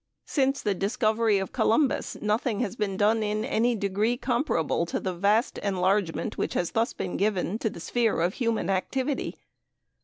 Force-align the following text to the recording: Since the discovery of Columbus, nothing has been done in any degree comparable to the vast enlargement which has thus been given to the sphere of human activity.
Since 0.25 0.63
the 0.63 0.73
discovery 0.73 1.37
of 1.37 1.51
Columbus, 1.53 2.17
nothing 2.23 2.61
has 2.61 2.75
been 2.75 2.97
done 2.97 3.21
in 3.21 3.45
any 3.45 3.75
degree 3.75 4.17
comparable 4.17 4.83
to 4.87 4.99
the 4.99 5.13
vast 5.13 5.59
enlargement 5.59 6.39
which 6.39 6.55
has 6.55 6.71
thus 6.71 6.91
been 6.91 7.17
given 7.17 7.59
to 7.59 7.69
the 7.69 7.79
sphere 7.79 8.19
of 8.21 8.33
human 8.33 8.67
activity. 8.71 9.35